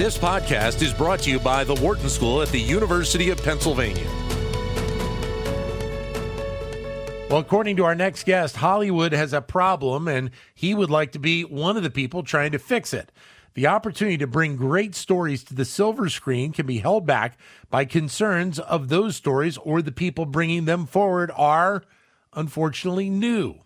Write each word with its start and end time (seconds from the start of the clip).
This 0.00 0.16
podcast 0.16 0.80
is 0.80 0.94
brought 0.94 1.20
to 1.20 1.30
you 1.30 1.38
by 1.38 1.62
the 1.62 1.74
Wharton 1.74 2.08
School 2.08 2.40
at 2.40 2.48
the 2.48 2.58
University 2.58 3.28
of 3.28 3.36
Pennsylvania. 3.44 4.08
Well, 7.28 7.40
according 7.40 7.76
to 7.76 7.84
our 7.84 7.94
next 7.94 8.24
guest, 8.24 8.56
Hollywood 8.56 9.12
has 9.12 9.34
a 9.34 9.42
problem 9.42 10.08
and 10.08 10.30
he 10.54 10.74
would 10.74 10.88
like 10.88 11.12
to 11.12 11.18
be 11.18 11.42
one 11.42 11.76
of 11.76 11.82
the 11.82 11.90
people 11.90 12.22
trying 12.22 12.52
to 12.52 12.58
fix 12.58 12.94
it. 12.94 13.12
The 13.52 13.66
opportunity 13.66 14.16
to 14.16 14.26
bring 14.26 14.56
great 14.56 14.94
stories 14.94 15.44
to 15.44 15.54
the 15.54 15.66
silver 15.66 16.08
screen 16.08 16.52
can 16.52 16.64
be 16.64 16.78
held 16.78 17.04
back 17.04 17.38
by 17.68 17.84
concerns 17.84 18.58
of 18.58 18.88
those 18.88 19.16
stories 19.16 19.58
or 19.58 19.82
the 19.82 19.92
people 19.92 20.24
bringing 20.24 20.64
them 20.64 20.86
forward 20.86 21.30
are, 21.36 21.84
unfortunately, 22.32 23.10
new. 23.10 23.56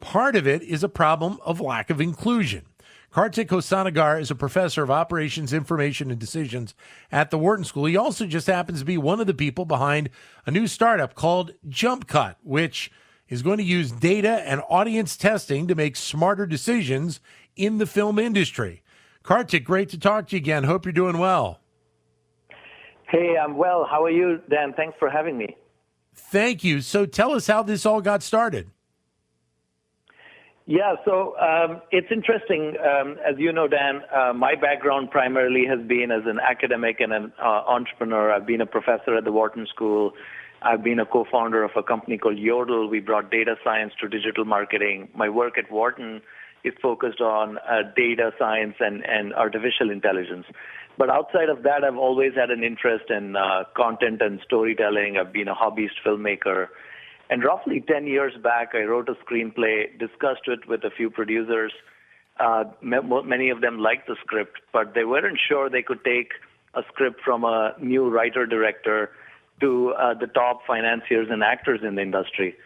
Part 0.00 0.36
of 0.36 0.46
it 0.46 0.60
is 0.60 0.84
a 0.84 0.88
problem 0.90 1.38
of 1.46 1.62
lack 1.62 1.88
of 1.88 1.98
inclusion. 1.98 2.66
Kartik 3.10 3.48
Hosanagar 3.48 4.20
is 4.20 4.30
a 4.30 4.34
professor 4.34 4.82
of 4.82 4.90
operations, 4.90 5.52
information, 5.52 6.10
and 6.10 6.20
decisions 6.20 6.74
at 7.10 7.30
the 7.30 7.38
Wharton 7.38 7.64
School. 7.64 7.86
He 7.86 7.96
also 7.96 8.26
just 8.26 8.46
happens 8.46 8.80
to 8.80 8.84
be 8.84 8.98
one 8.98 9.18
of 9.18 9.26
the 9.26 9.34
people 9.34 9.64
behind 9.64 10.10
a 10.44 10.50
new 10.50 10.66
startup 10.66 11.14
called 11.14 11.52
JumpCut, 11.66 12.36
which 12.42 12.92
is 13.28 13.42
going 13.42 13.58
to 13.58 13.64
use 13.64 13.90
data 13.90 14.42
and 14.46 14.62
audience 14.68 15.16
testing 15.16 15.66
to 15.68 15.74
make 15.74 15.96
smarter 15.96 16.46
decisions 16.46 17.20
in 17.56 17.78
the 17.78 17.86
film 17.86 18.18
industry. 18.18 18.82
Kartik, 19.22 19.64
great 19.64 19.88
to 19.90 19.98
talk 19.98 20.28
to 20.28 20.36
you 20.36 20.40
again. 20.40 20.64
Hope 20.64 20.84
you're 20.84 20.92
doing 20.92 21.18
well. 21.18 21.60
Hey, 23.08 23.36
I'm 23.42 23.56
well. 23.56 23.86
How 23.90 24.04
are 24.04 24.10
you, 24.10 24.40
Dan? 24.50 24.74
Thanks 24.74 24.96
for 24.98 25.08
having 25.08 25.38
me. 25.38 25.56
Thank 26.14 26.62
you. 26.62 26.82
So 26.82 27.06
tell 27.06 27.32
us 27.32 27.46
how 27.46 27.62
this 27.62 27.86
all 27.86 28.02
got 28.02 28.22
started. 28.22 28.70
Yeah, 30.70 30.96
so 31.06 31.34
um, 31.38 31.80
it's 31.90 32.08
interesting. 32.12 32.74
Um, 32.76 33.16
as 33.26 33.36
you 33.38 33.52
know, 33.52 33.68
Dan, 33.68 34.02
uh, 34.14 34.34
my 34.34 34.54
background 34.54 35.10
primarily 35.10 35.64
has 35.64 35.78
been 35.88 36.10
as 36.12 36.24
an 36.26 36.38
academic 36.38 37.00
and 37.00 37.10
an 37.10 37.32
uh, 37.42 37.62
entrepreneur. 37.66 38.30
I've 38.30 38.46
been 38.46 38.60
a 38.60 38.66
professor 38.66 39.16
at 39.16 39.24
the 39.24 39.32
Wharton 39.32 39.66
School. 39.74 40.12
I've 40.60 40.84
been 40.84 41.00
a 41.00 41.06
co-founder 41.06 41.64
of 41.64 41.70
a 41.74 41.82
company 41.82 42.18
called 42.18 42.36
Yodle. 42.36 42.90
We 42.90 43.00
brought 43.00 43.30
data 43.30 43.54
science 43.64 43.94
to 44.02 44.08
digital 44.10 44.44
marketing. 44.44 45.08
My 45.14 45.30
work 45.30 45.56
at 45.56 45.72
Wharton 45.72 46.20
is 46.64 46.74
focused 46.82 47.22
on 47.22 47.56
uh, 47.56 47.90
data 47.96 48.32
science 48.38 48.74
and, 48.78 49.02
and 49.06 49.32
artificial 49.32 49.90
intelligence. 49.90 50.44
But 50.98 51.08
outside 51.08 51.48
of 51.48 51.62
that, 51.62 51.82
I've 51.82 51.96
always 51.96 52.32
had 52.34 52.50
an 52.50 52.62
interest 52.62 53.04
in 53.08 53.36
uh, 53.36 53.64
content 53.74 54.20
and 54.20 54.38
storytelling. 54.44 55.16
I've 55.16 55.32
been 55.32 55.48
a 55.48 55.54
hobbyist 55.54 55.96
filmmaker. 56.04 56.66
And 57.30 57.44
roughly 57.44 57.84
10 57.86 58.06
years 58.06 58.32
back, 58.42 58.70
I 58.74 58.84
wrote 58.84 59.08
a 59.08 59.14
screenplay, 59.24 59.98
discussed 59.98 60.46
it 60.46 60.66
with 60.66 60.84
a 60.84 60.90
few 60.90 61.10
producers. 61.10 61.72
Uh, 62.40 62.64
many 62.80 63.50
of 63.50 63.60
them 63.60 63.78
liked 63.78 64.06
the 64.06 64.16
script, 64.20 64.60
but 64.72 64.94
they 64.94 65.04
weren't 65.04 65.38
sure 65.48 65.68
they 65.68 65.82
could 65.82 66.04
take 66.04 66.32
a 66.74 66.82
script 66.92 67.20
from 67.24 67.44
a 67.44 67.74
new 67.80 68.08
writer 68.08 68.46
director 68.46 69.10
to 69.60 69.92
uh, 69.98 70.14
the 70.14 70.28
top 70.28 70.60
financiers 70.66 71.28
and 71.30 71.42
actors 71.42 71.80
in 71.82 71.96
the 71.96 72.02
industry. 72.02 72.56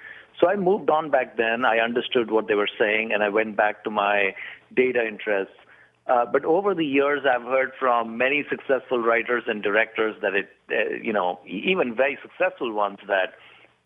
So 0.40 0.48
I 0.48 0.56
moved 0.56 0.90
on 0.90 1.10
back 1.10 1.36
then. 1.36 1.64
I 1.64 1.78
understood 1.78 2.30
what 2.30 2.48
they 2.48 2.54
were 2.54 2.68
saying, 2.78 3.12
and 3.12 3.22
I 3.22 3.28
went 3.28 3.56
back 3.56 3.84
to 3.84 3.90
my 3.90 4.34
data 4.74 5.06
interests. 5.06 5.54
Uh, 6.06 6.26
but 6.26 6.44
over 6.44 6.74
the 6.74 6.84
years, 6.84 7.20
I've 7.24 7.42
heard 7.42 7.72
from 7.78 8.18
many 8.18 8.44
successful 8.50 8.98
writers 8.98 9.44
and 9.46 9.62
directors 9.62 10.16
that 10.20 10.34
it, 10.34 10.48
uh, 10.70 10.94
you 11.00 11.12
know, 11.12 11.38
even 11.46 11.94
very 11.94 12.18
successful 12.20 12.72
ones 12.72 12.98
that 13.06 13.34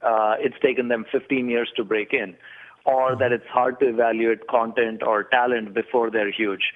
uh, 0.03 0.35
it's 0.39 0.57
taken 0.63 0.89
them 0.89 1.05
15 1.11 1.49
years 1.49 1.71
to 1.77 1.85
break 1.85 2.13
in, 2.13 2.37
or 2.85 3.17
that 3.17 3.33
it's 3.33 3.47
hard 3.47 3.81
to 3.81 3.89
evaluate 3.89 4.47
content 4.49 5.03
or 5.03 5.25
talent 5.25 5.75
before 5.75 6.11
they're 6.11 6.33
huge. 6.33 6.73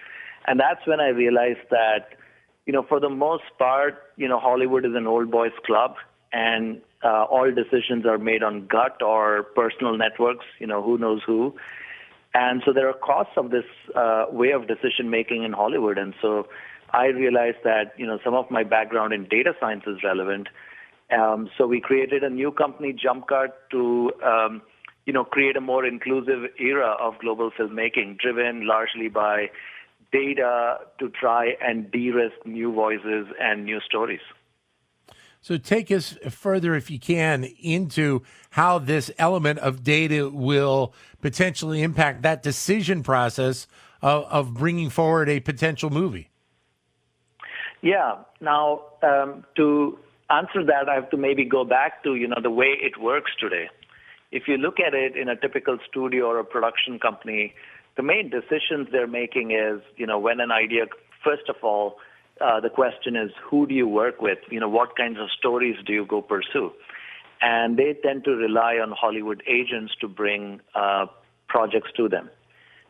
And 0.46 0.58
that's 0.58 0.86
when 0.86 1.00
I 1.00 1.08
realized 1.08 1.68
that, 1.70 2.14
you 2.66 2.72
know, 2.72 2.82
for 2.82 3.00
the 3.00 3.10
most 3.10 3.44
part, 3.58 4.02
you 4.16 4.28
know, 4.28 4.38
Hollywood 4.38 4.84
is 4.84 4.92
an 4.94 5.06
old 5.06 5.30
boys 5.30 5.52
club, 5.66 5.96
and 6.32 6.80
uh, 7.02 7.24
all 7.24 7.50
decisions 7.50 8.06
are 8.06 8.18
made 8.18 8.42
on 8.42 8.66
gut 8.66 9.02
or 9.02 9.42
personal 9.42 9.96
networks. 9.96 10.46
You 10.58 10.66
know, 10.66 10.82
who 10.82 10.98
knows 10.98 11.22
who. 11.26 11.54
And 12.34 12.62
so 12.64 12.72
there 12.72 12.88
are 12.88 12.94
costs 12.94 13.32
of 13.36 13.50
this 13.50 13.64
uh, 13.94 14.26
way 14.30 14.52
of 14.52 14.68
decision 14.68 15.10
making 15.10 15.42
in 15.42 15.52
Hollywood. 15.52 15.98
And 15.98 16.14
so 16.22 16.46
I 16.92 17.06
realized 17.06 17.58
that, 17.64 17.92
you 17.96 18.06
know, 18.06 18.18
some 18.24 18.34
of 18.34 18.50
my 18.50 18.62
background 18.62 19.12
in 19.12 19.24
data 19.24 19.52
science 19.58 19.84
is 19.86 20.02
relevant. 20.04 20.48
Um, 21.12 21.50
so 21.58 21.66
we 21.66 21.80
created 21.80 22.22
a 22.22 22.30
new 22.30 22.52
company, 22.52 22.94
JumpCut, 22.94 23.48
to 23.72 24.12
um, 24.24 24.62
you 25.06 25.12
know 25.12 25.24
create 25.24 25.56
a 25.56 25.60
more 25.60 25.84
inclusive 25.84 26.50
era 26.58 26.96
of 27.00 27.18
global 27.18 27.50
filmmaking, 27.50 28.18
driven 28.18 28.66
largely 28.66 29.08
by 29.08 29.50
data 30.12 30.78
to 30.98 31.08
try 31.08 31.52
and 31.60 31.90
de-risk 31.90 32.34
new 32.44 32.72
voices 32.72 33.26
and 33.40 33.64
new 33.64 33.80
stories. 33.80 34.20
So 35.40 35.56
take 35.56 35.90
us 35.90 36.18
further, 36.28 36.74
if 36.74 36.90
you 36.90 36.98
can, 36.98 37.44
into 37.44 38.22
how 38.50 38.78
this 38.78 39.10
element 39.18 39.58
of 39.60 39.82
data 39.82 40.28
will 40.28 40.92
potentially 41.22 41.82
impact 41.82 42.22
that 42.22 42.42
decision 42.42 43.02
process 43.02 43.66
of, 44.02 44.24
of 44.24 44.54
bringing 44.54 44.90
forward 44.90 45.30
a 45.30 45.40
potential 45.40 45.88
movie. 45.88 46.30
Yeah. 47.80 48.16
Now, 48.40 48.82
um, 49.02 49.44
to 49.56 49.98
answer 50.30 50.64
that, 50.64 50.88
I 50.88 50.94
have 50.94 51.10
to 51.10 51.16
maybe 51.16 51.44
go 51.44 51.64
back 51.64 52.02
to, 52.04 52.14
you 52.14 52.28
know, 52.28 52.40
the 52.42 52.50
way 52.50 52.76
it 52.80 53.00
works 53.00 53.32
today. 53.38 53.68
If 54.32 54.44
you 54.46 54.56
look 54.56 54.78
at 54.78 54.94
it 54.94 55.16
in 55.16 55.28
a 55.28 55.36
typical 55.36 55.78
studio 55.88 56.26
or 56.26 56.38
a 56.38 56.44
production 56.44 56.98
company, 56.98 57.54
the 57.96 58.02
main 58.02 58.30
decisions 58.30 58.88
they're 58.92 59.06
making 59.06 59.50
is, 59.50 59.80
you 59.96 60.06
know, 60.06 60.18
when 60.18 60.40
an 60.40 60.52
idea, 60.52 60.86
first 61.24 61.48
of 61.48 61.56
all, 61.62 61.96
uh, 62.40 62.60
the 62.60 62.70
question 62.70 63.16
is, 63.16 63.30
who 63.42 63.66
do 63.66 63.74
you 63.74 63.86
work 63.86 64.22
with? 64.22 64.38
You 64.50 64.60
know, 64.60 64.68
what 64.68 64.96
kinds 64.96 65.18
of 65.18 65.28
stories 65.36 65.76
do 65.84 65.92
you 65.92 66.06
go 66.06 66.22
pursue? 66.22 66.72
And 67.42 67.76
they 67.76 67.94
tend 68.02 68.24
to 68.24 68.30
rely 68.32 68.74
on 68.76 68.92
Hollywood 68.92 69.42
agents 69.46 69.92
to 70.00 70.08
bring 70.08 70.60
uh, 70.74 71.06
projects 71.48 71.90
to 71.96 72.08
them. 72.08 72.30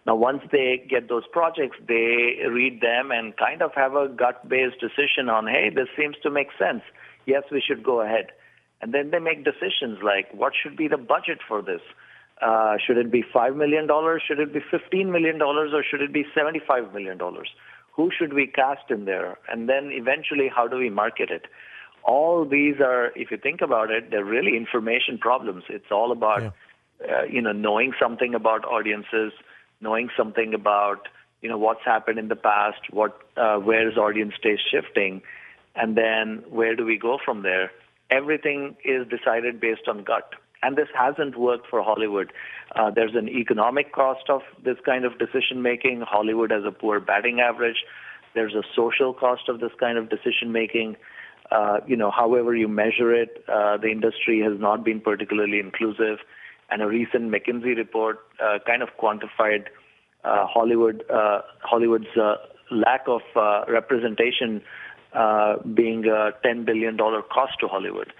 Now, 0.07 0.17
once 0.17 0.43
they 0.51 0.85
get 0.89 1.09
those 1.09 1.25
projects, 1.31 1.77
they 1.87 2.39
read 2.49 2.81
them 2.81 3.11
and 3.11 3.37
kind 3.37 3.63
of 3.63 3.73
have 3.75 3.95
a 3.95 4.09
gut-based 4.09 4.81
decision 4.81 5.29
on, 5.29 5.47
hey, 5.47 5.71
this 5.75 5.89
seems 5.97 6.17
to 6.23 6.31
make 6.31 6.49
sense 6.59 6.83
yes, 7.27 7.45
we 7.51 7.63
should 7.67 7.83
go 7.83 8.01
ahead. 8.01 8.27
And 8.81 8.95
then 8.95 9.11
they 9.11 9.19
make 9.19 9.45
decisions 9.45 9.99
like, 10.03 10.33
what 10.33 10.53
should 10.61 10.77
be 10.77 10.89
the 10.89 10.97
budget 10.97 11.39
for 11.47 11.63
this? 11.63 11.83
Uh, 12.41 12.77
should 12.85 12.97
it 12.97 13.11
be 13.13 13.23
$5 13.23 13.57
million? 13.57 13.87
Should 14.27 14.41
it 14.41 14.53
be 14.53 14.61
$15 14.61 15.13
million? 15.13 15.41
Or 15.43 15.85
should 15.89 16.01
it 16.01 16.13
be 16.13 16.25
$75 16.37 16.93
million? 16.95 17.19
Who 17.97 18.11
should 18.17 18.33
we 18.33 18.47
cast 18.47 18.91
in 18.91 19.05
there? 19.05 19.37
And 19.49 19.69
then 19.69 19.91
eventually, 19.93 20.49
how 20.55 20.67
do 20.67 20.77
we 20.79 20.89
market 20.89 21.31
it? 21.31 21.47
All 22.03 22.47
these 22.47 22.77
are, 22.81 23.13
if 23.15 23.31
you 23.31 23.37
think 23.37 23.61
about 23.61 23.91
it, 23.91 24.11
they're 24.11 24.25
really 24.25 24.57
information 24.57 25.19
problems. 25.19 25.65
It's 25.69 25.93
all 25.93 26.13
about, 26.13 26.43
yeah. 26.43 26.51
uh, 27.13 27.23
you 27.25 27.43
know, 27.43 27.53
knowing 27.53 27.93
something 28.01 28.35
about 28.35 28.65
audiences, 28.65 29.33
knowing 29.81 30.09
something 30.17 30.55
about, 30.55 31.09
you 31.43 31.49
know, 31.49 31.59
what's 31.59 31.85
happened 31.85 32.19
in 32.19 32.29
the 32.29 32.37
past, 32.37 32.81
what, 32.91 33.19
uh, 33.37 33.57
where 33.57 33.89
is 33.89 33.97
audience 33.97 34.35
taste 34.43 34.63
shifting, 34.71 35.23
and 35.75 35.97
then 35.97 36.45
where 36.49 36.77
do 36.77 36.85
we 36.85 36.99
go 36.99 37.19
from 37.25 37.43
there? 37.43 37.71
Everything 38.11 38.77
is 38.85 39.07
decided 39.09 39.61
based 39.61 39.89
on 39.89 40.05
gut. 40.05 40.35
And 40.63 40.77
this 40.77 40.89
hasn't 40.95 41.39
worked 41.39 41.69
for 41.69 41.83
Hollywood. 41.83 42.33
Uh, 42.77 42.91
there's 42.91 43.15
an 43.15 43.29
economic 43.29 43.93
cost 43.93 44.29
of 44.29 44.43
this 44.63 44.77
kind 44.85 45.05
of 45.05 45.19
decision 45.19 45.63
making. 45.63 46.03
Hollywood 46.03 46.51
has 46.51 46.65
a 46.67 46.71
poor 46.73 47.01
batting 47.01 47.41
average. 47.41 47.85
There's 48.35 48.55
a 48.55 48.63
social 48.77 49.15
cost 49.15 49.49
of 49.49 49.61
this 49.61 49.73
kind 49.79 49.97
of 49.97 50.11
decision 50.11 50.53
making. 50.53 50.97
Uh, 51.51 51.79
you 51.87 51.97
know, 51.97 52.11
however 52.11 52.55
you 52.55 52.69
measure 52.69 53.13
it, 53.15 53.43
uh, 53.49 53.77
the 53.79 53.89
industry 53.89 54.41
has 54.43 54.61
not 54.61 54.85
been 54.85 55.01
particularly 55.01 55.59
inclusive. 55.59 56.19
And 56.71 56.83
a 56.83 56.87
recent 56.87 57.33
McKinsey 57.33 57.77
report 57.77 58.21
uh, 58.43 58.59
kind 58.67 58.83
of 58.83 58.91
quantified 59.01 59.67
uh, 60.25 60.47
Hollywood 60.47 61.05
uh, 61.11 61.41
Hollywood's 61.63 62.17
uh, 62.17 62.37
lack 62.71 63.03
of 63.09 63.23
uh, 63.35 63.65
representation 63.69 64.63
uh, 65.13 65.57
being 65.75 66.05
a 66.07 66.33
$10 66.45 66.65
billion 66.65 66.97
cost 66.97 67.55
to 67.61 67.69
Hollywood. 67.69 68.13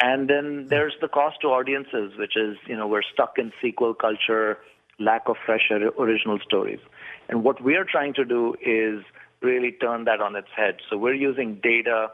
And 0.00 0.28
then 0.28 0.66
there's 0.68 0.94
the 1.00 1.08
cost 1.08 1.40
to 1.42 1.48
audiences, 1.48 2.12
which 2.18 2.36
is, 2.36 2.56
you 2.66 2.76
know, 2.76 2.88
we're 2.88 3.02
stuck 3.12 3.34
in 3.38 3.52
sequel 3.62 3.94
culture, 3.94 4.58
lack 4.98 5.28
of 5.28 5.36
fresh 5.46 5.70
original 5.70 6.38
stories. 6.44 6.80
And 7.28 7.44
what 7.44 7.62
we're 7.62 7.84
trying 7.84 8.14
to 8.14 8.24
do 8.24 8.54
is 8.60 9.04
really 9.40 9.72
turn 9.72 10.04
that 10.04 10.20
on 10.20 10.34
its 10.34 10.48
head. 10.56 10.78
So 10.90 10.96
we're 10.96 11.14
using 11.14 11.60
data 11.62 12.08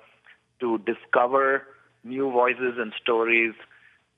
to 0.60 0.78
discover 0.78 1.66
new 2.04 2.30
voices 2.30 2.74
and 2.78 2.92
stories 3.00 3.54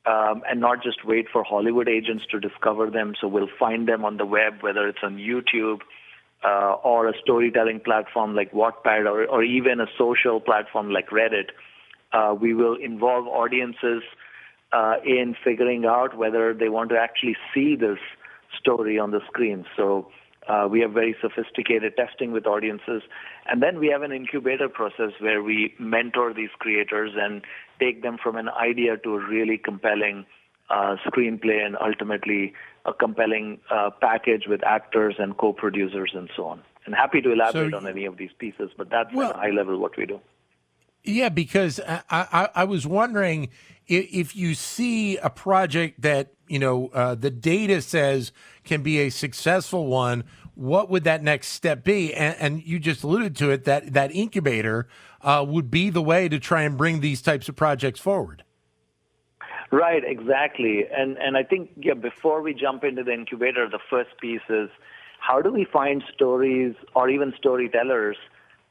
um, 0.06 0.43
and 0.49 0.60
not 0.60 0.82
just 0.82 1.04
wait 1.04 1.26
for 1.32 1.44
Hollywood 1.44 1.88
agents 1.88 2.25
to 2.31 2.40
discover 2.40 2.90
them. 2.90 3.14
So 3.20 3.28
we'll 3.28 3.49
find 3.58 3.88
them 3.88 4.04
on 4.04 4.16
the 4.16 4.26
web, 4.26 4.54
whether 4.60 4.88
it's 4.88 4.99
on 5.02 5.16
YouTube 5.16 5.81
uh, 6.44 6.75
or 6.82 7.08
a 7.08 7.12
storytelling 7.22 7.81
platform 7.81 8.34
like 8.34 8.52
Wattpad 8.52 9.06
or, 9.06 9.25
or 9.26 9.44
even 9.44 9.81
a 9.81 9.87
social 9.96 10.40
platform 10.40 10.90
like 10.90 11.10
Reddit, 11.10 11.50
uh, 12.12 12.34
we 12.34 12.52
will 12.52 12.76
involve 12.76 13.26
audiences 13.26 14.02
uh, 14.72 14.94
in 15.04 15.37
figuring 15.44 15.84
out 15.84 16.16
whether 16.16 16.52
they 16.52 16.69
want 16.69 16.90
to 16.90 16.96
actually 16.96 17.37
see 17.54 17.76
this 17.76 17.99
story 18.58 18.99
on 18.99 19.10
the 19.10 19.20
screen. 19.26 19.64
So 19.76 20.08
Uh, 20.48 20.66
we 20.70 20.80
have 20.80 20.92
very 20.92 21.14
sophisticated 21.20 21.96
testing 21.96 22.32
with 22.32 22.46
audiences. 22.46 23.02
And 23.46 23.62
then 23.62 23.78
we 23.78 23.88
have 23.88 24.02
an 24.02 24.12
incubator 24.12 24.68
process 24.68 25.12
where 25.20 25.42
we 25.42 25.74
mentor 25.78 26.34
these 26.34 26.50
creators 26.58 27.12
and 27.16 27.42
take 27.78 28.02
them 28.02 28.18
from 28.22 28.36
an 28.36 28.48
idea 28.48 28.96
to 28.98 29.14
a 29.14 29.28
really 29.28 29.58
compelling 29.58 30.26
uh, 30.68 30.96
screenplay 31.06 31.64
and 31.64 31.76
ultimately 31.80 32.54
a 32.86 32.92
compelling 32.92 33.60
uh, 33.70 33.90
package 34.00 34.44
with 34.48 34.64
actors 34.64 35.16
and 35.18 35.36
co-producers 35.36 36.12
and 36.14 36.30
so 36.36 36.46
on. 36.46 36.62
And 36.86 36.94
happy 36.94 37.20
to 37.20 37.32
elaborate 37.32 37.72
so, 37.72 37.76
on 37.76 37.86
any 37.86 38.06
of 38.06 38.16
these 38.16 38.30
pieces, 38.38 38.70
but 38.76 38.90
that's 38.90 39.14
well, 39.14 39.30
at 39.30 39.36
a 39.36 39.38
high 39.38 39.50
level 39.50 39.78
what 39.78 39.96
we 39.96 40.06
do. 40.06 40.20
Yeah, 41.04 41.28
because 41.28 41.80
I, 41.86 42.02
I, 42.10 42.48
I 42.54 42.64
was 42.64 42.86
wondering 42.86 43.50
if, 43.86 44.08
if, 44.12 44.36
you 44.36 44.54
see 44.54 45.16
a 45.16 45.30
project 45.30 46.00
that 46.02 46.32
you 46.52 46.58
know 46.58 46.88
uh, 46.88 47.14
the 47.14 47.31
data 47.31 47.81
says 47.81 48.31
can 48.62 48.82
be 48.82 48.99
a 49.00 49.08
successful 49.08 49.87
one, 49.87 50.25
what 50.54 50.90
would 50.90 51.04
that 51.04 51.22
next 51.22 51.49
step 51.49 51.82
be? 51.82 52.12
And, 52.12 52.37
and 52.38 52.62
you 52.62 52.78
just 52.78 53.02
alluded 53.02 53.34
to 53.37 53.50
it 53.50 53.64
that 53.64 53.94
that 53.94 54.14
incubator 54.14 54.87
uh, 55.22 55.44
would 55.49 55.70
be 55.70 55.88
the 55.88 56.02
way 56.02 56.28
to 56.28 56.38
try 56.38 56.62
and 56.62 56.76
bring 56.76 57.00
these 57.00 57.22
types 57.22 57.49
of 57.49 57.56
projects 57.56 58.00
forward. 58.00 58.44
Right, 59.70 60.02
exactly. 60.04 60.84
And 60.94 61.16
and 61.16 61.38
I 61.38 61.43
think 61.43 61.70
yeah, 61.76 61.94
before 61.94 62.43
we 62.43 62.52
jump 62.52 62.84
into 62.84 63.02
the 63.02 63.12
incubator, 63.12 63.66
the 63.69 63.81
first 63.88 64.10
piece 64.20 64.46
is 64.50 64.69
how 65.20 65.40
do 65.40 65.50
we 65.50 65.64
find 65.64 66.04
stories 66.12 66.75
or 66.94 67.08
even 67.08 67.32
storytellers 67.38 68.19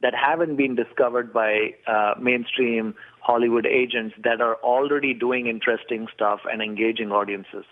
that 0.02 0.14
haven't 0.14 0.56
been 0.56 0.74
discovered 0.74 1.32
by 1.32 1.74
uh, 1.86 2.14
mainstream 2.20 2.94
Hollywood 3.20 3.66
agents 3.66 4.14
that 4.24 4.40
are 4.40 4.56
already 4.56 5.14
doing 5.14 5.46
interesting 5.46 6.08
stuff 6.12 6.40
and 6.50 6.60
engaging 6.60 7.12
audiences. 7.12 7.64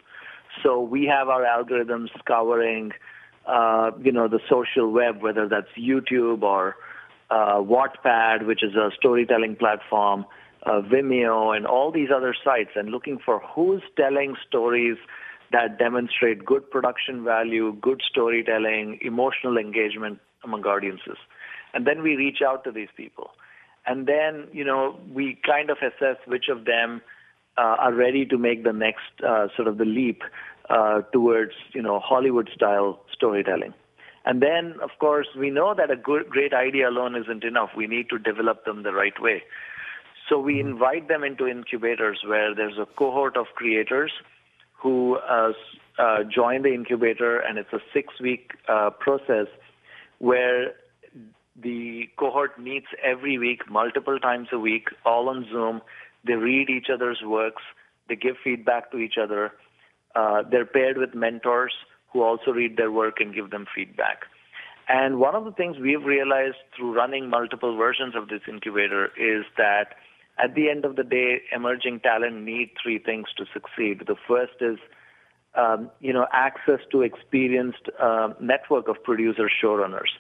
So 0.63 0.81
we 0.81 1.07
have 1.07 1.29
our 1.29 1.43
algorithms 1.43 2.09
scouring, 2.21 2.93
uh, 3.47 3.91
you 4.01 4.13
know, 4.13 4.29
the 4.29 4.41
social 4.49 4.91
web, 4.93 5.23
whether 5.23 5.49
that's 5.49 5.69
YouTube 5.77 6.43
or 6.43 6.77
uh, 7.31 7.57
Wattpad, 7.57 8.47
which 8.47 8.63
is 8.63 8.75
a 8.75 8.91
storytelling 8.97 9.57
platform, 9.57 10.25
uh, 10.65 10.81
Vimeo, 10.83 11.57
and 11.57 11.67
all 11.67 11.91
these 11.91 12.09
other 12.15 12.35
sites, 12.45 12.71
and 12.77 12.91
looking 12.91 13.19
for 13.25 13.41
who's 13.41 13.83
telling 13.97 14.37
stories 14.47 14.97
that 15.53 15.79
demonstrate 15.79 16.45
good 16.45 16.71
production 16.71 17.25
value, 17.25 17.77
good 17.81 18.01
storytelling, 18.09 18.99
emotional 19.03 19.57
engagement 19.57 20.21
among 20.45 20.65
audiences. 20.65 21.17
And 21.75 21.87
then 21.87 22.03
we 22.03 22.17
reach 22.17 22.39
out 22.47 22.65
to 22.65 22.73
these 22.73 22.89
people. 22.97 23.31
And 23.87 24.07
then, 24.07 24.49
you 24.53 24.65
know, 24.65 24.99
we 25.13 25.39
kind 25.47 25.71
of 25.71 25.79
assess 25.79 26.17
which 26.27 26.49
of 26.49 26.65
them 26.65 27.01
uh, 27.57 27.77
are 27.79 27.95
ready 27.95 28.25
to 28.27 28.39
make 28.39 28.65
the 28.65 28.73
next 28.73 29.11
uh, 29.27 29.49
sort 29.57 29.69
of 29.69 29.79
the 29.79 29.85
leap 29.85 30.23
uh, 30.69 31.03
towards, 31.13 31.53
you 31.73 31.83
know, 31.83 31.99
Hollywood 32.01 32.51
style 32.55 33.01
storytelling. 33.13 33.75
And 34.25 34.43
then, 34.43 34.75
of 34.83 34.91
course, 34.99 35.29
we 35.39 35.51
know 35.51 35.75
that 35.75 35.91
a 35.91 35.97
good, 35.97 36.29
great 36.29 36.53
idea 36.53 36.89
alone 36.89 37.17
isn't 37.17 37.43
enough. 37.43 37.71
We 37.77 37.87
need 37.87 38.11
to 38.11 38.19
develop 38.19 38.65
them 38.65 38.83
the 38.83 38.93
right 38.93 39.19
way. 39.21 39.43
So 40.29 40.39
we 40.39 40.57
mm-hmm. 40.57 40.73
invite 40.73 41.09
them 41.09 41.25
into 41.25 41.47
incubators 41.47 42.21
where 42.27 42.55
there's 42.55 42.79
a 42.79 42.87
cohort 42.87 43.37
of 43.37 43.47
creators 43.55 44.13
who 44.81 45.17
uh, 45.17 45.53
uh, 45.99 46.19
join 46.25 46.63
the 46.63 46.73
incubator, 46.73 47.39
and 47.39 47.59
it's 47.59 47.73
a 47.73 47.81
six-week 47.93 48.53
uh, 48.69 48.91
process 48.91 49.47
where 50.21 50.75
the 51.61 52.09
cohort 52.17 52.59
meets 52.61 52.87
every 53.03 53.37
week, 53.39 53.69
multiple 53.69 54.19
times 54.19 54.49
a 54.53 54.59
week, 54.59 54.89
all 55.05 55.29
on 55.29 55.47
Zoom. 55.51 55.83
They 56.25 56.35
read 56.35 56.71
each 56.71 56.87
other's 56.93 57.21
works. 57.25 57.63
They 58.09 58.17
give 58.17 58.37
feedback 58.43 58.91
to 58.93 58.99
each 58.99 59.15
other. 59.23 59.53
Uh, 60.15 60.43
they're 60.49 60.67
paired 60.67 60.99
with 60.99 61.15
mentors 61.15 61.73
who 62.13 62.23
also 62.23 62.51
read 62.53 62.77
their 62.77 62.91
work 62.91 63.21
and 63.21 63.35
give 63.35 63.51
them 63.51 63.67
feedback. 63.75 64.23
And 64.89 65.21
one 65.21 65.35
of 65.35 65.45
the 65.45 65.53
things 65.53 65.77
we've 65.79 66.05
realized 66.05 66.57
through 66.77 66.95
running 66.95 67.31
multiple 67.31 67.77
versions 67.77 68.15
of 68.17 68.29
this 68.29 68.41
incubator 68.49 69.07
is 69.17 69.45
that 69.57 69.95
at 70.43 70.55
the 70.55 70.69
end 70.69 70.85
of 70.85 70.97
the 70.97 71.05
day, 71.05 71.43
emerging 71.55 72.01
talent 72.01 72.43
need 72.43 72.71
three 72.83 72.99
things 72.99 73.29
to 73.37 73.45
succeed. 73.53 74.03
The 74.07 74.17
first 74.27 74.55
is, 74.61 74.79
um, 75.55 75.91
you 76.01 76.13
know, 76.13 76.27
access 76.33 76.81
to 76.93 77.03
experienced 77.03 77.89
uh, 78.01 78.29
network 78.41 78.89
of 78.89 79.03
producer 79.03 79.51
showrunners. 79.63 80.11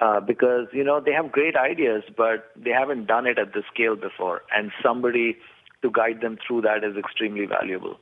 Uh, 0.00 0.20
because 0.20 0.68
you 0.72 0.84
know 0.84 1.00
they 1.04 1.10
have 1.10 1.32
great 1.32 1.56
ideas, 1.56 2.04
but 2.16 2.52
they 2.54 2.70
haven't 2.70 3.06
done 3.06 3.26
it 3.26 3.36
at 3.36 3.52
the 3.52 3.64
scale 3.72 3.96
before, 3.96 4.42
and 4.54 4.70
somebody 4.80 5.36
to 5.82 5.90
guide 5.90 6.20
them 6.20 6.38
through 6.46 6.60
that 6.60 6.84
is 6.84 6.96
extremely 6.96 7.46
valuable. 7.46 7.98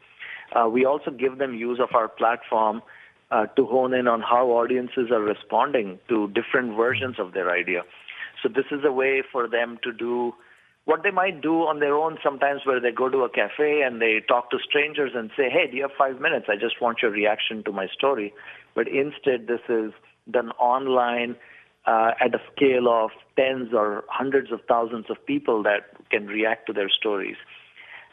Uh, 0.55 0.69
we 0.69 0.85
also 0.85 1.11
give 1.11 1.39
them 1.39 1.55
use 1.55 1.81
of 1.81 1.89
our 1.95 2.07
platform 2.07 2.83
uh, 3.31 3.47
to 3.47 3.65
hone 3.65 3.95
in 3.95 4.07
on 4.07 4.21
how 4.21 4.47
audiences 4.49 5.11
are 5.11 5.23
responding 5.23 5.99
to 6.09 6.29
different 6.29 6.77
versions 6.77 7.17
of 7.19 7.33
their 7.33 7.51
idea. 7.51 7.83
So 8.43 8.49
this 8.49 8.67
is 8.71 8.85
a 8.85 8.93
way 8.93 9.23
for 9.33 9.49
them 9.49 9.79
to 9.83 9.93
do 9.93 10.35
what 10.87 11.03
they 11.03 11.11
might 11.11 11.43
do 11.43 11.63
on 11.63 11.81
their 11.81 11.95
own 11.95 12.17
sometimes 12.23 12.63
where 12.65 12.81
they 12.81 12.93
go 12.93 13.09
to 13.09 13.19
a 13.19 13.29
cafe 13.29 13.83
and 13.83 14.01
they 14.01 14.23
talk 14.27 14.51
to 14.51 14.59
strangers 14.59 15.13
and 15.15 15.31
say, 15.37 15.51
hey, 15.51 15.69
do 15.69 15.77
you 15.77 15.83
have 15.83 15.91
five 15.99 16.21
minutes? 16.21 16.47
I 16.49 16.55
just 16.55 16.81
want 16.81 16.99
your 17.03 17.11
reaction 17.11 17.65
to 17.65 17.73
my 17.73 17.89
story. 17.89 18.33
But 18.75 18.87
instead, 18.87 19.49
this 19.49 19.61
is 19.69 19.93
done 20.31 20.51
online 20.53 21.35
uh, 21.87 22.13
at 22.21 22.35
a 22.35 22.41
scale 22.55 22.89
of 22.89 23.11
tens 23.37 23.75
or 23.75 24.05
hundreds 24.09 24.53
of 24.53 24.61
thousands 24.69 25.07
of 25.11 25.17
people 25.27 25.65
that 25.65 25.91
can 26.11 26.29
react 26.29 26.69
to 26.69 26.73
their 26.73 26.89
stories. 26.89 27.37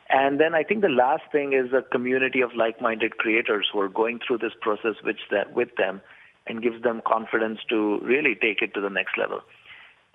And 0.09 0.39
then 0.39 0.55
I 0.55 0.63
think 0.63 0.81
the 0.81 0.89
last 0.89 1.23
thing 1.31 1.53
is 1.53 1.73
a 1.73 1.81
community 1.81 2.41
of 2.41 2.55
like-minded 2.55 3.17
creators 3.17 3.67
who 3.71 3.79
are 3.81 3.89
going 3.89 4.19
through 4.25 4.39
this 4.39 4.53
process 4.61 4.95
with, 5.03 5.17
with 5.55 5.69
them 5.77 6.01
and 6.47 6.61
gives 6.61 6.81
them 6.81 7.01
confidence 7.05 7.59
to 7.69 7.99
really 8.01 8.33
take 8.33 8.61
it 8.61 8.73
to 8.73 8.81
the 8.81 8.89
next 8.89 9.17
level. 9.17 9.41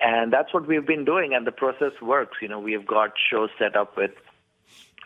And 0.00 0.32
that's 0.32 0.54
what 0.54 0.66
we've 0.66 0.86
been 0.86 1.04
doing, 1.04 1.34
and 1.34 1.46
the 1.46 1.52
process 1.52 1.92
works. 2.00 2.38
You 2.40 2.48
know, 2.48 2.60
we 2.60 2.72
have 2.72 2.86
got 2.86 3.12
shows 3.30 3.50
set 3.58 3.76
up 3.76 3.96
with 3.96 4.12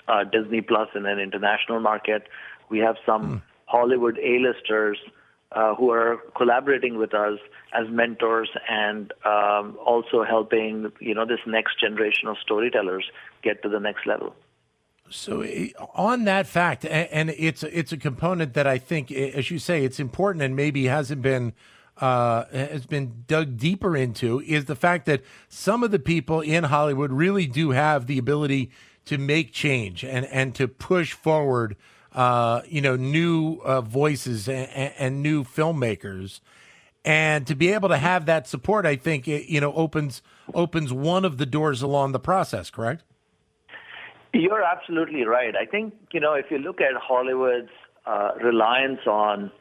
uh, 0.06 0.24
Disney 0.24 0.60
Plus 0.60 0.88
in 0.94 1.06
an 1.06 1.18
international 1.18 1.80
market. 1.80 2.28
We 2.68 2.78
have 2.80 2.96
some 3.06 3.22
mm. 3.22 3.42
Hollywood 3.66 4.18
A-listers 4.18 4.98
uh, 5.52 5.74
who 5.74 5.90
are 5.90 6.18
collaborating 6.36 6.98
with 6.98 7.14
us 7.14 7.38
as 7.72 7.88
mentors 7.88 8.50
and 8.68 9.12
um, 9.24 9.78
also 9.84 10.24
helping, 10.24 10.92
you 11.00 11.14
know, 11.14 11.24
this 11.24 11.40
next 11.46 11.80
generation 11.80 12.28
of 12.28 12.36
storytellers 12.38 13.04
get 13.42 13.62
to 13.62 13.68
the 13.68 13.80
next 13.80 14.06
level. 14.06 14.34
So 15.10 15.42
eh, 15.42 15.68
on 15.94 16.24
that 16.24 16.46
fact, 16.46 16.84
and 16.86 17.30
it's 17.30 17.62
it's 17.64 17.92
a 17.92 17.98
component 17.98 18.54
that 18.54 18.66
I 18.66 18.78
think, 18.78 19.12
as 19.12 19.50
you 19.50 19.58
say, 19.58 19.84
it's 19.84 20.00
important 20.00 20.42
and 20.42 20.56
maybe 20.56 20.86
hasn't 20.86 21.20
been 21.20 21.52
uh, 22.02 22.46
has 22.52 22.84
been 22.84 23.22
dug 23.28 23.56
deeper 23.56 23.96
into 23.96 24.40
is 24.40 24.64
the 24.64 24.74
fact 24.74 25.06
that 25.06 25.22
some 25.48 25.84
of 25.84 25.92
the 25.92 26.00
people 26.00 26.40
in 26.40 26.64
Hollywood 26.64 27.12
really 27.12 27.46
do 27.46 27.70
have 27.70 28.08
the 28.08 28.18
ability 28.18 28.72
to 29.04 29.18
make 29.18 29.52
change 29.52 30.04
and, 30.04 30.26
and 30.26 30.52
to 30.56 30.66
push 30.66 31.12
forward, 31.12 31.76
uh, 32.12 32.62
you 32.66 32.80
know, 32.80 32.96
new 32.96 33.60
uh, 33.64 33.80
voices 33.80 34.48
and, 34.48 34.68
and, 34.98 35.22
new 35.22 35.44
filmmakers. 35.44 36.40
And 37.04 37.46
to 37.46 37.54
be 37.54 37.72
able 37.72 37.88
to 37.88 37.96
have 37.96 38.26
that 38.26 38.48
support, 38.48 38.84
I 38.84 38.96
think, 38.96 39.28
it, 39.28 39.48
you 39.48 39.60
know, 39.60 39.72
opens 39.72 40.22
opens 40.54 40.92
one 40.92 41.24
of 41.24 41.38
the 41.38 41.46
doors 41.46 41.82
along 41.82 42.10
the 42.10 42.20
process. 42.20 42.68
Correct? 42.68 43.04
You're 44.34 44.64
absolutely 44.64 45.22
right. 45.22 45.54
I 45.54 45.66
think 45.66 45.94
you 46.12 46.18
know 46.18 46.34
if 46.34 46.46
you 46.50 46.58
look 46.58 46.80
at 46.80 46.94
Hollywood's 46.96 47.70
uh, 48.06 48.32
reliance 48.42 49.06
on 49.06 49.52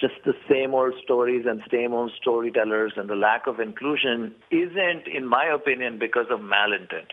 just 0.00 0.14
the 0.24 0.34
same 0.48 0.74
old 0.74 0.94
stories 1.02 1.46
and 1.48 1.62
same 1.70 1.92
old 1.92 2.12
storytellers 2.20 2.92
and 2.96 3.08
the 3.08 3.14
lack 3.14 3.46
of 3.46 3.60
inclusion 3.60 4.34
isn't, 4.50 5.06
in 5.06 5.26
my 5.26 5.46
opinion, 5.46 5.98
because 5.98 6.26
of 6.30 6.40
malintent. 6.40 7.10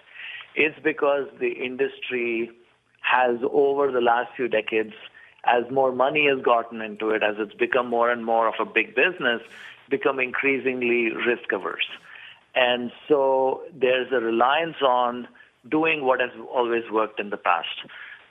It's 0.55 0.77
because 0.83 1.27
the 1.39 1.51
industry 1.51 2.51
has, 3.01 3.37
over 3.51 3.91
the 3.91 4.01
last 4.01 4.29
few 4.35 4.47
decades, 4.47 4.93
as 5.45 5.63
more 5.71 5.91
money 5.91 6.27
has 6.27 6.43
gotten 6.43 6.81
into 6.81 7.09
it, 7.09 7.23
as 7.23 7.35
it's 7.37 7.53
become 7.53 7.89
more 7.89 8.11
and 8.11 8.25
more 8.25 8.47
of 8.47 8.55
a 8.59 8.65
big 8.65 8.95
business, 8.95 9.41
become 9.89 10.19
increasingly 10.19 11.11
risk 11.11 11.51
averse. 11.51 11.87
And 12.55 12.91
so 13.07 13.63
there's 13.73 14.11
a 14.11 14.19
reliance 14.19 14.77
on 14.81 15.27
doing 15.69 16.05
what 16.05 16.19
has 16.19 16.29
always 16.53 16.83
worked 16.91 17.19
in 17.19 17.29
the 17.29 17.37
past. 17.37 17.67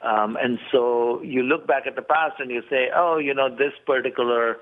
Um, 0.03 0.37
and 0.41 0.59
so 0.71 1.23
you 1.23 1.43
look 1.43 1.67
back 1.67 1.87
at 1.87 1.97
the 1.97 2.03
past 2.03 2.41
and 2.41 2.51
you 2.51 2.63
say, 2.69 2.89
oh, 2.95 3.19
you 3.19 3.33
know, 3.33 3.49
this 3.49 3.73
particular, 3.87 4.57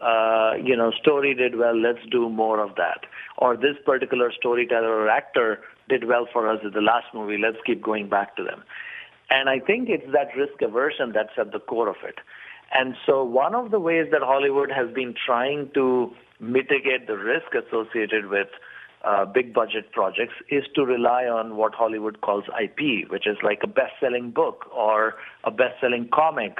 uh, 0.00 0.52
you 0.62 0.76
know, 0.76 0.90
story 1.00 1.34
did 1.34 1.56
well. 1.56 1.76
Let's 1.80 2.04
do 2.10 2.28
more 2.28 2.60
of 2.60 2.74
that. 2.76 3.06
Or 3.38 3.56
this 3.56 3.76
particular 3.84 4.32
storyteller 4.36 4.92
or 4.92 5.08
actor 5.08 5.60
did 5.88 6.06
well 6.08 6.26
for 6.32 6.48
us 6.48 6.60
in 6.64 6.72
the 6.72 6.80
last 6.80 7.06
movie. 7.14 7.38
Let's 7.38 7.58
keep 7.64 7.82
going 7.82 8.08
back 8.08 8.36
to 8.36 8.42
them. 8.42 8.62
And 9.30 9.48
I 9.48 9.60
think 9.60 9.88
it's 9.88 10.10
that 10.12 10.36
risk 10.36 10.60
aversion 10.60 11.12
that's 11.14 11.38
at 11.38 11.52
the 11.52 11.60
core 11.60 11.88
of 11.88 11.96
it. 12.02 12.16
And 12.72 12.94
so 13.06 13.22
one 13.24 13.54
of 13.54 13.70
the 13.70 13.80
ways 13.80 14.06
that 14.12 14.22
Hollywood 14.22 14.70
has 14.70 14.92
been 14.92 15.14
trying 15.26 15.70
to 15.74 16.12
mitigate 16.40 17.06
the 17.06 17.16
risk 17.16 17.54
associated 17.54 18.26
with 18.26 18.48
uh, 19.04 19.24
big 19.24 19.54
budget 19.54 19.92
projects 19.92 20.34
is 20.50 20.64
to 20.74 20.84
rely 20.84 21.24
on 21.24 21.56
what 21.56 21.74
Hollywood 21.74 22.20
calls 22.20 22.44
IP, 22.62 23.10
which 23.10 23.26
is 23.26 23.36
like 23.42 23.60
a 23.62 23.66
best 23.66 23.92
selling 24.00 24.30
book 24.30 24.66
or 24.74 25.14
a 25.44 25.50
best 25.50 25.80
selling 25.80 26.08
comic 26.12 26.58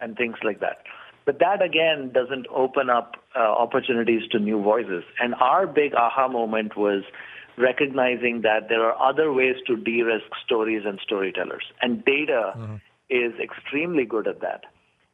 and 0.00 0.16
things 0.16 0.36
like 0.42 0.60
that. 0.60 0.78
But 1.24 1.38
that 1.38 1.62
again 1.62 2.10
doesn't 2.12 2.46
open 2.48 2.90
up 2.90 3.16
uh, 3.36 3.40
opportunities 3.40 4.22
to 4.32 4.38
new 4.38 4.60
voices. 4.62 5.04
And 5.20 5.34
our 5.36 5.66
big 5.66 5.94
aha 5.94 6.28
moment 6.28 6.76
was 6.76 7.04
recognizing 7.56 8.42
that 8.42 8.68
there 8.68 8.82
are 8.82 9.10
other 9.10 9.32
ways 9.32 9.56
to 9.66 9.76
de-risk 9.76 10.24
stories 10.44 10.82
and 10.86 10.98
storytellers. 11.02 11.64
And 11.80 12.04
data 12.04 12.54
mm-hmm. 12.56 12.76
is 13.10 13.32
extremely 13.40 14.04
good 14.04 14.26
at 14.26 14.40
that. 14.40 14.64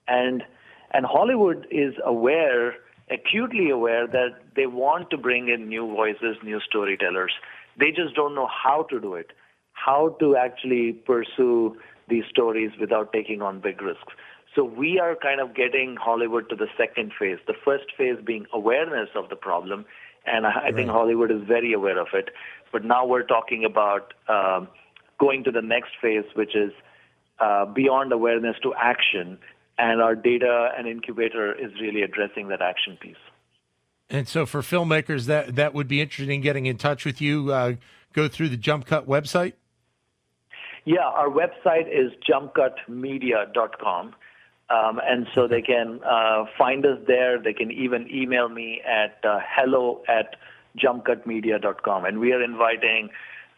And 0.06 0.42
and 0.90 1.04
Hollywood 1.04 1.66
is 1.70 1.94
aware, 2.02 2.74
acutely 3.10 3.70
aware 3.70 4.06
that 4.06 4.40
they 4.56 4.66
want 4.66 5.10
to 5.10 5.16
bring 5.16 5.48
in 5.48 5.68
new 5.68 5.86
voices, 5.86 6.36
new 6.42 6.60
storytellers. 6.60 7.32
They 7.78 7.90
just 7.90 8.14
don't 8.14 8.34
know 8.34 8.48
how 8.48 8.84
to 8.90 9.00
do 9.00 9.14
it, 9.14 9.32
how 9.72 10.16
to 10.20 10.36
actually 10.36 10.92
pursue 10.92 11.76
these 12.08 12.24
stories 12.30 12.72
without 12.80 13.12
taking 13.12 13.42
on 13.42 13.60
big 13.60 13.80
risks. 13.82 14.12
So 14.54 14.64
we 14.64 14.98
are 14.98 15.14
kind 15.14 15.40
of 15.40 15.54
getting 15.54 15.96
Hollywood 15.96 16.48
to 16.48 16.56
the 16.56 16.66
second 16.76 17.12
phase. 17.18 17.38
The 17.46 17.54
first 17.64 17.84
phase 17.96 18.16
being 18.24 18.46
awareness 18.52 19.10
of 19.14 19.28
the 19.28 19.36
problem, 19.36 19.84
and 20.26 20.46
I, 20.46 20.54
right. 20.54 20.74
think 20.74 20.90
Hollywood 20.90 21.30
is 21.30 21.42
very 21.46 21.72
aware 21.72 21.98
of 22.00 22.08
it. 22.12 22.30
But 22.72 22.84
now 22.84 23.06
we're 23.06 23.22
talking 23.22 23.64
about 23.64 24.14
um, 24.28 24.68
going 25.18 25.44
to 25.44 25.50
the 25.50 25.62
next 25.62 25.90
phase, 26.00 26.24
which 26.34 26.56
is 26.56 26.72
uh, 27.40 27.66
beyond 27.66 28.12
awareness 28.12 28.56
to 28.62 28.74
action, 28.74 29.38
and 29.78 30.02
our 30.02 30.14
data 30.14 30.70
and 30.76 30.86
incubator 30.86 31.52
is 31.52 31.72
really 31.80 32.02
addressing 32.02 32.48
that 32.48 32.60
action 32.60 32.98
piece. 33.00 33.16
And 34.10 34.26
so, 34.26 34.46
for 34.46 34.62
filmmakers, 34.62 35.26
that 35.26 35.56
that 35.56 35.74
would 35.74 35.88
be 35.88 36.00
interesting 36.00 36.40
getting 36.40 36.66
in 36.66 36.78
touch 36.78 37.04
with 37.04 37.20
you. 37.20 37.52
Uh, 37.52 37.74
go 38.12 38.26
through 38.26 38.48
the 38.48 38.56
Jump 38.56 38.86
Cut 38.86 39.06
website. 39.06 39.52
Yeah, 40.84 41.04
our 41.04 41.28
website 41.28 41.86
is 41.88 42.12
jumpcutmedia.com. 42.28 44.14
Um, 44.70 45.00
and 45.02 45.26
so 45.34 45.48
they 45.48 45.62
can 45.62 46.00
uh, 46.04 46.44
find 46.56 46.84
us 46.84 46.98
there. 47.06 47.38
They 47.40 47.54
can 47.54 47.70
even 47.70 48.06
email 48.10 48.48
me 48.48 48.82
at 48.86 49.18
uh, 49.24 49.40
hello 49.42 50.02
at 50.08 50.36
jumpcutmedia.com. 50.78 52.04
And 52.04 52.18
we 52.18 52.32
are 52.32 52.42
inviting 52.42 53.08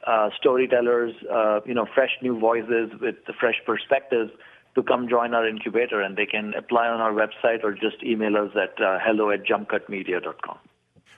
uh, 0.07 0.31
storytellers, 0.39 1.15
uh, 1.31 1.61
you 1.65 1.75
know, 1.75 1.87
fresh 1.95 2.17
new 2.23 2.39
voices 2.39 2.91
with 3.01 3.17
fresh 3.39 3.57
perspectives 3.67 4.31
to 4.75 4.83
come 4.83 5.09
join 5.09 5.35
our 5.35 5.47
incubator. 5.47 6.01
And 6.01 6.17
they 6.17 6.27
can 6.27 6.55
apply 6.55 6.89
on 6.89 7.01
our 7.01 7.13
website 7.13 7.65
or 7.65 7.73
just 7.73 8.03
email 8.05 8.37
us 8.37 8.51
at 8.55 8.83
uh, 8.83 8.99
hello 9.05 9.31
at 9.31 9.45
jumpcutmedia.com. 9.45 10.59